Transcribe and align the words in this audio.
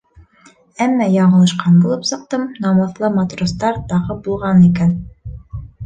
Әммә 0.85 1.07
яңылышҡан 1.15 1.77
булып 1.85 2.09
сыҡтым, 2.13 2.49
намыҫлы 2.65 3.13
матростар 3.21 3.81
тағы 3.95 4.21
булған 4.31 4.69
икән. 4.73 5.01